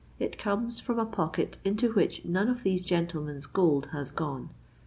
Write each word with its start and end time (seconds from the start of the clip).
It 0.17 0.39
comes 0.39 0.79
from 0.79 0.97
a 0.97 1.05
pocket 1.05 1.59
into 1.63 1.93
which 1.93 2.25
none 2.25 2.47
of 2.49 2.63
these 2.63 2.83
gentlemen's 2.83 3.45
gold 3.45 3.89
has 3.91 4.09
gone." 4.09 4.49